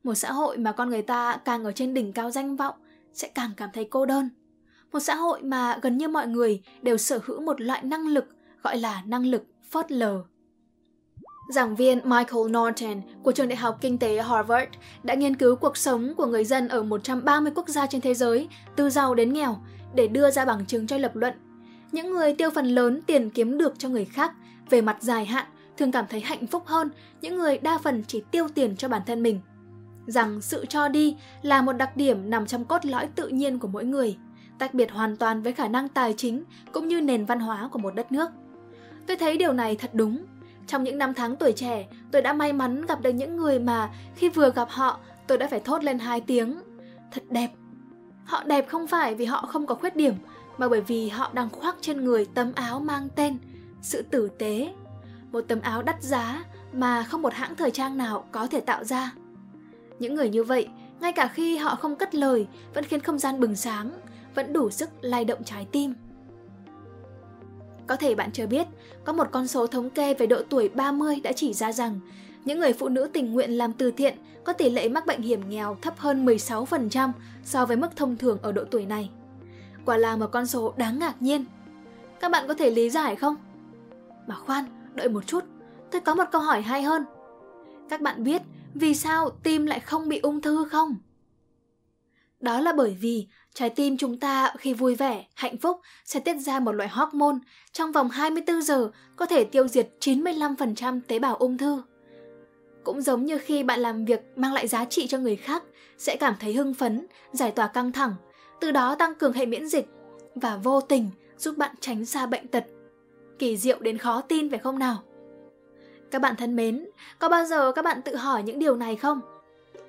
Một 0.04 0.14
xã 0.14 0.32
hội 0.32 0.58
mà 0.58 0.72
con 0.72 0.90
người 0.90 1.02
ta 1.02 1.38
càng 1.46 1.64
ở 1.64 1.72
trên 1.72 1.94
đỉnh 1.94 2.14
cao 2.14 2.32
danh 2.32 2.56
vọng 2.56 2.76
sẽ 3.14 3.28
càng 3.36 3.52
cảm 3.58 3.70
thấy 3.74 3.88
cô 3.90 4.06
đơn. 4.06 4.30
Một 4.92 5.00
xã 5.00 5.16
hội 5.16 5.42
mà 5.42 5.80
gần 5.82 5.98
như 5.98 6.08
mọi 6.08 6.28
người 6.28 6.62
đều 6.82 6.98
sở 6.98 7.20
hữu 7.26 7.42
một 7.42 7.62
loại 7.62 7.84
năng 7.84 8.08
lực 8.08 8.26
gọi 8.64 8.78
là 8.78 9.04
năng 9.06 9.26
lực 9.26 9.44
phớt 9.72 9.92
lờ. 9.92 10.24
Giảng 11.54 11.76
viên 11.76 12.00
Michael 12.04 12.46
Norton 12.48 13.02
của 13.24 13.32
trường 13.32 13.48
đại 13.48 13.56
học 13.56 13.78
kinh 13.82 13.98
tế 13.98 14.22
Harvard 14.22 14.72
đã 15.04 15.14
nghiên 15.14 15.36
cứu 15.36 15.56
cuộc 15.56 15.78
sống 15.78 16.14
của 16.18 16.26
người 16.26 16.46
dân 16.46 16.68
ở 16.68 16.84
130 16.84 17.52
quốc 17.56 17.70
gia 17.70 17.88
trên 17.88 18.02
thế 18.02 18.14
giới, 18.14 18.48
từ 18.76 18.90
giàu 18.90 19.16
đến 19.16 19.34
nghèo, 19.34 19.58
để 19.96 20.08
đưa 20.08 20.32
ra 20.32 20.46
bằng 20.46 20.66
chứng 20.66 20.88
cho 20.88 20.98
lập 20.98 21.16
luận. 21.16 21.34
Những 21.92 22.12
người 22.12 22.34
tiêu 22.34 22.50
phần 22.50 22.66
lớn 22.66 23.02
tiền 23.08 23.30
kiếm 23.30 23.58
được 23.58 23.74
cho 23.80 23.90
người 23.90 24.06
khác 24.06 24.32
về 24.70 24.82
mặt 24.82 24.98
dài 25.00 25.26
hạn 25.26 25.46
thường 25.78 25.92
cảm 25.92 26.06
thấy 26.10 26.20
hạnh 26.20 26.48
phúc 26.48 26.64
hơn 26.66 26.90
những 27.22 27.38
người 27.38 27.58
đa 27.58 27.78
phần 27.78 28.04
chỉ 28.08 28.24
tiêu 28.32 28.48
tiền 28.56 28.76
cho 28.76 28.88
bản 28.88 29.02
thân 29.06 29.24
mình. 29.24 29.40
Rằng 30.08 30.42
sự 30.42 30.66
cho 30.70 30.88
đi 30.88 31.18
là 31.42 31.62
một 31.62 31.74
đặc 31.74 31.98
điểm 31.98 32.30
nằm 32.30 32.46
trong 32.46 32.66
cốt 32.66 32.86
lõi 32.86 33.08
tự 33.16 33.28
nhiên 33.28 33.60
của 33.60 33.68
mỗi 33.68 33.86
người, 33.86 34.18
tách 34.60 34.74
biệt 34.74 34.92
hoàn 34.92 35.18
toàn 35.18 35.42
với 35.42 35.54
khả 35.54 35.68
năng 35.68 35.90
tài 35.90 36.14
chính 36.18 36.44
cũng 36.72 36.88
như 36.88 37.02
nền 37.02 37.26
văn 37.26 37.40
hóa 37.40 37.70
của 37.72 37.80
một 37.80 37.96
đất 37.96 38.12
nước. 38.12 38.30
Tôi 39.08 39.18
thấy 39.18 39.38
điều 39.38 39.54
này 39.54 39.76
thật 39.76 39.90
đúng. 39.94 40.26
Trong 40.68 40.84
những 40.84 40.98
năm 40.98 41.14
tháng 41.14 41.36
tuổi 41.36 41.52
trẻ, 41.52 41.88
tôi 42.12 42.22
đã 42.22 42.34
may 42.34 42.54
mắn 42.54 42.86
gặp 42.86 43.02
được 43.02 43.12
những 43.12 43.38
người 43.38 43.60
mà 43.60 43.90
khi 44.16 44.30
vừa 44.30 44.52
gặp 44.52 44.68
họ, 44.70 45.00
tôi 45.28 45.38
đã 45.38 45.48
phải 45.48 45.60
thốt 45.60 45.84
lên 45.84 46.00
hai 46.00 46.22
tiếng. 46.22 46.62
Thật 47.12 47.24
đẹp. 47.30 47.50
Họ 48.26 48.44
đẹp 48.44 48.68
không 48.70 48.88
phải 48.88 49.16
vì 49.16 49.26
họ 49.26 49.46
không 49.50 49.66
có 49.66 49.76
khuyết 49.76 49.96
điểm, 49.96 50.14
mà 50.58 50.68
bởi 50.70 50.82
vì 50.82 51.10
họ 51.10 51.32
đang 51.34 51.50
khoác 51.50 51.76
trên 51.82 52.06
người 52.06 52.26
tấm 52.26 52.52
áo 52.56 52.80
mang 52.80 53.08
tên 53.16 53.38
sự 53.82 54.02
tử 54.02 54.30
tế. 54.40 54.74
Một 55.32 55.42
tấm 55.48 55.62
áo 55.62 55.82
đắt 55.82 56.04
giá 56.04 56.44
mà 56.74 57.04
không 57.04 57.22
một 57.22 57.34
hãng 57.34 57.56
thời 57.56 57.72
trang 57.72 57.98
nào 57.98 58.26
có 58.32 58.48
thể 58.48 58.60
tạo 58.60 58.84
ra. 58.84 59.12
Những 60.00 60.16
người 60.16 60.30
như 60.30 60.44
vậy, 60.44 60.68
ngay 61.00 61.12
cả 61.12 61.28
khi 61.28 61.58
họ 61.58 61.76
không 61.76 61.96
cất 61.96 62.16
lời, 62.16 62.48
vẫn 62.74 62.84
khiến 62.84 63.00
không 63.00 63.20
gian 63.20 63.40
bừng 63.40 63.56
sáng, 63.56 63.92
vẫn 64.36 64.54
đủ 64.54 64.70
sức 64.70 64.90
lay 65.02 65.26
động 65.26 65.44
trái 65.44 65.68
tim. 65.72 65.94
Có 67.88 67.96
thể 67.96 68.16
bạn 68.16 68.32
chưa 68.32 68.48
biết, 68.48 68.68
có 69.06 69.14
một 69.14 69.28
con 69.32 69.48
số 69.48 69.68
thống 69.68 69.90
kê 69.90 70.14
về 70.14 70.28
độ 70.28 70.42
tuổi 70.50 70.70
30 70.70 71.20
đã 71.24 71.32
chỉ 71.32 71.54
ra 71.54 71.72
rằng 71.72 72.00
những 72.46 72.60
người 72.60 72.74
phụ 72.74 72.90
nữ 72.90 73.10
tình 73.14 73.34
nguyện 73.34 73.52
làm 73.52 73.74
từ 73.74 73.92
thiện 73.92 74.18
có 74.44 74.54
tỷ 74.54 74.70
lệ 74.70 74.90
mắc 74.90 75.06
bệnh 75.06 75.22
hiểm 75.22 75.50
nghèo 75.50 75.78
thấp 75.82 75.98
hơn 75.98 76.26
16% 76.26 77.12
so 77.44 77.66
với 77.66 77.78
mức 77.78 77.96
thông 77.96 78.18
thường 78.18 78.38
ở 78.42 78.52
độ 78.52 78.64
tuổi 78.72 78.86
này. 78.86 79.10
Quả 79.86 79.98
là 79.98 80.16
một 80.16 80.28
con 80.32 80.48
số 80.48 80.74
đáng 80.78 81.00
ngạc 81.00 81.22
nhiên. 81.22 81.46
Các 82.20 82.32
bạn 82.32 82.48
có 82.48 82.54
thể 82.54 82.70
lý 82.70 82.90
giải 82.90 83.16
không? 83.16 83.36
Mà 84.28 84.36
khoan, 84.36 84.66
đợi 84.94 85.10
một 85.10 85.28
chút, 85.28 85.44
tôi 85.92 86.02
có 86.02 86.16
một 86.16 86.24
câu 86.32 86.42
hỏi 86.42 86.62
hay 86.62 86.84
hơn. 86.84 87.06
Các 87.90 88.02
bạn 88.02 88.24
biết 88.24 88.42
vì 88.74 88.96
sao 88.96 89.30
tim 89.30 89.66
lại 89.66 89.80
không 89.80 90.10
bị 90.10 90.20
ung 90.20 90.42
thư 90.42 90.66
không? 90.70 90.96
Đó 92.40 92.60
là 92.60 92.74
bởi 92.78 92.98
vì 93.02 93.28
trái 93.54 93.70
tim 93.70 93.98
chúng 93.98 94.20
ta 94.20 94.54
khi 94.58 94.74
vui 94.74 94.96
vẻ, 94.96 95.26
hạnh 95.34 95.58
phúc 95.58 95.82
sẽ 96.06 96.20
tiết 96.20 96.34
ra 96.34 96.60
một 96.60 96.72
loại 96.72 96.90
hormone 96.90 97.38
trong 97.72 97.92
vòng 97.92 98.10
24 98.10 98.62
giờ 98.62 98.92
có 99.16 99.26
thể 99.26 99.44
tiêu 99.44 99.68
diệt 99.68 99.90
95% 100.00 101.00
tế 101.08 101.20
bào 101.20 101.36
ung 101.36 101.58
thư. 101.58 101.82
Cũng 102.84 103.02
giống 103.02 103.26
như 103.26 103.38
khi 103.38 103.64
bạn 103.64 103.80
làm 103.80 104.06
việc 104.06 104.22
mang 104.36 104.54
lại 104.54 104.68
giá 104.68 104.86
trị 104.86 105.08
cho 105.08 105.18
người 105.18 105.36
khác, 105.36 105.64
sẽ 105.98 106.16
cảm 106.16 106.34
thấy 106.40 106.54
hưng 106.54 106.74
phấn, 106.74 107.08
giải 107.32 107.52
tỏa 107.52 107.68
căng 107.68 107.92
thẳng, 107.92 108.16
từ 108.62 108.72
đó 108.72 108.96
tăng 108.96 109.16
cường 109.16 109.34
hệ 109.34 109.46
miễn 109.46 109.68
dịch 109.68 109.88
và 110.36 110.58
vô 110.64 110.82
tình 110.82 111.10
giúp 111.38 111.58
bạn 111.58 111.76
tránh 111.80 112.06
xa 112.06 112.26
bệnh 112.26 112.48
tật. 112.48 112.64
Kỳ 113.40 113.58
diệu 113.58 113.80
đến 113.80 113.98
khó 113.98 114.22
tin 114.22 114.50
phải 114.50 114.60
không 114.60 114.80
nào? 114.80 114.98
Các 116.12 116.22
bạn 116.22 116.36
thân 116.36 116.56
mến, 116.56 116.86
có 117.20 117.30
bao 117.30 117.46
giờ 117.46 117.72
các 117.72 117.82
bạn 117.82 118.02
tự 118.02 118.16
hỏi 118.16 118.44
những 118.44 118.60
điều 118.60 118.76
này 118.76 118.96
không? 118.96 119.22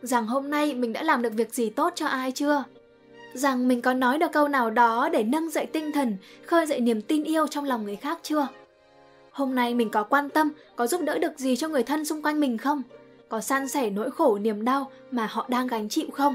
Rằng 0.03 0.27
hôm 0.27 0.51
nay 0.51 0.75
mình 0.75 0.93
đã 0.93 1.03
làm 1.03 1.23
được 1.23 1.33
việc 1.33 1.55
gì 1.55 1.71
tốt 1.71 1.93
cho 1.97 2.07
ai 2.07 2.33
chưa? 2.33 2.65
Rằng 3.35 3.69
mình 3.69 3.83
có 3.83 3.95
nói 3.95 4.19
được 4.19 4.33
câu 4.33 4.49
nào 4.49 4.71
đó 4.71 5.09
để 5.13 5.23
nâng 5.23 5.51
dậy 5.51 5.67
tinh 5.67 5.93
thần, 5.93 6.17
khơi 6.47 6.67
dậy 6.67 6.81
niềm 6.81 7.03
tin 7.03 7.25
yêu 7.25 7.47
trong 7.47 7.65
lòng 7.65 7.85
người 7.85 7.97
khác 7.97 8.19
chưa? 8.23 8.49
Hôm 9.31 9.55
nay 9.55 9.75
mình 9.75 9.91
có 9.91 10.03
quan 10.03 10.29
tâm, 10.29 10.53
có 10.77 10.87
giúp 10.87 11.01
đỡ 11.01 11.19
được 11.19 11.39
gì 11.39 11.57
cho 11.57 11.69
người 11.69 11.83
thân 11.83 12.05
xung 12.05 12.23
quanh 12.23 12.41
mình 12.41 12.59
không? 12.59 12.83
Có 13.29 13.41
san 13.41 13.69
sẻ 13.69 13.91
nỗi 13.91 14.11
khổ 14.11 14.39
niềm 14.39 14.65
đau 14.65 14.91
mà 15.11 15.27
họ 15.27 15.47
đang 15.49 15.67
gánh 15.67 15.89
chịu 15.89 16.07
không? 16.13 16.35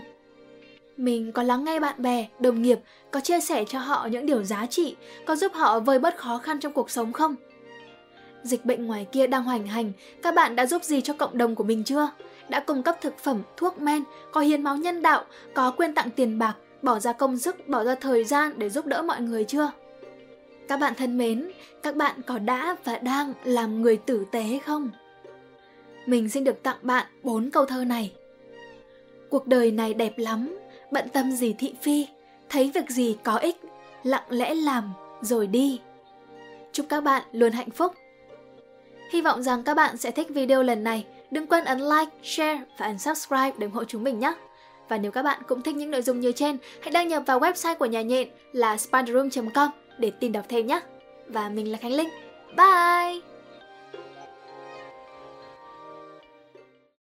Mình 0.97 1.31
có 1.31 1.43
lắng 1.43 1.63
nghe 1.63 1.79
bạn 1.79 2.01
bè, 2.01 2.27
đồng 2.39 2.61
nghiệp, 2.61 2.79
có 3.11 3.19
chia 3.19 3.39
sẻ 3.39 3.65
cho 3.67 3.79
họ 3.79 4.07
những 4.11 4.25
điều 4.25 4.43
giá 4.43 4.65
trị, 4.65 4.95
có 5.25 5.35
giúp 5.35 5.53
họ 5.53 5.79
vơi 5.79 5.99
bớt 5.99 6.17
khó 6.17 6.37
khăn 6.37 6.59
trong 6.59 6.73
cuộc 6.73 6.89
sống 6.89 7.13
không? 7.13 7.35
Dịch 8.43 8.65
bệnh 8.65 8.87
ngoài 8.87 9.07
kia 9.11 9.27
đang 9.27 9.43
hoành 9.43 9.67
hành, 9.67 9.91
các 10.21 10.35
bạn 10.35 10.55
đã 10.55 10.65
giúp 10.65 10.83
gì 10.83 11.01
cho 11.01 11.13
cộng 11.13 11.37
đồng 11.37 11.55
của 11.55 11.63
mình 11.63 11.83
chưa? 11.83 12.09
Đã 12.49 12.59
cung 12.59 12.83
cấp 12.83 12.97
thực 13.01 13.17
phẩm, 13.17 13.41
thuốc 13.57 13.81
men, 13.81 14.03
có 14.31 14.41
hiến 14.41 14.63
máu 14.63 14.77
nhân 14.77 15.01
đạo, 15.01 15.23
có 15.53 15.71
quyên 15.71 15.93
tặng 15.93 16.09
tiền 16.09 16.39
bạc, 16.39 16.55
bỏ 16.81 16.99
ra 16.99 17.13
công 17.13 17.37
sức, 17.37 17.67
bỏ 17.67 17.83
ra 17.83 17.95
thời 17.95 18.23
gian 18.23 18.53
để 18.57 18.69
giúp 18.69 18.85
đỡ 18.85 19.01
mọi 19.01 19.21
người 19.21 19.43
chưa? 19.43 19.71
Các 20.67 20.79
bạn 20.79 20.93
thân 20.97 21.17
mến, 21.17 21.51
các 21.83 21.95
bạn 21.95 22.21
có 22.21 22.39
đã 22.39 22.75
và 22.83 22.97
đang 22.97 23.33
làm 23.43 23.81
người 23.81 23.97
tử 23.97 24.25
tế 24.31 24.59
không? 24.65 24.89
Mình 26.05 26.29
xin 26.29 26.43
được 26.43 26.63
tặng 26.63 26.77
bạn 26.81 27.05
bốn 27.23 27.49
câu 27.49 27.65
thơ 27.65 27.83
này. 27.83 28.13
Cuộc 29.29 29.47
đời 29.47 29.71
này 29.71 29.93
đẹp 29.93 30.13
lắm, 30.17 30.59
bận 30.91 31.09
tâm 31.09 31.31
gì 31.31 31.53
thị 31.53 31.73
phi, 31.81 32.07
thấy 32.49 32.71
việc 32.73 32.89
gì 32.89 33.17
có 33.23 33.37
ích, 33.37 33.57
lặng 34.03 34.25
lẽ 34.29 34.53
làm 34.53 34.93
rồi 35.21 35.47
đi. 35.47 35.79
Chúc 36.71 36.85
các 36.89 37.01
bạn 37.01 37.23
luôn 37.31 37.51
hạnh 37.51 37.69
phúc. 37.69 37.93
Hy 39.11 39.21
vọng 39.21 39.43
rằng 39.43 39.63
các 39.63 39.73
bạn 39.73 39.97
sẽ 39.97 40.11
thích 40.11 40.27
video 40.29 40.63
lần 40.63 40.83
này. 40.83 41.05
Đừng 41.31 41.47
quên 41.47 41.65
ấn 41.65 41.79
like, 41.79 42.11
share 42.23 42.61
và 42.77 42.85
ấn 42.85 42.99
subscribe 42.99 43.51
để 43.57 43.65
ủng 43.65 43.73
hộ 43.73 43.83
chúng 43.83 44.03
mình 44.03 44.19
nhé. 44.19 44.33
Và 44.89 44.97
nếu 44.97 45.11
các 45.11 45.23
bạn 45.23 45.41
cũng 45.47 45.61
thích 45.61 45.75
những 45.75 45.91
nội 45.91 46.01
dung 46.01 46.19
như 46.19 46.31
trên, 46.31 46.57
hãy 46.81 46.91
đăng 46.91 47.07
nhập 47.07 47.23
vào 47.25 47.39
website 47.39 47.75
của 47.75 47.85
nhà 47.85 48.01
nhện 48.01 48.27
là 48.51 48.77
spiderroom.com 48.77 49.69
để 49.97 50.11
tìm 50.19 50.31
đọc 50.31 50.45
thêm 50.49 50.67
nhé. 50.67 50.79
Và 51.27 51.49
mình 51.49 51.71
là 51.71 51.77
Khánh 51.77 51.93
Linh. 51.93 52.09
Bye! 52.57 53.28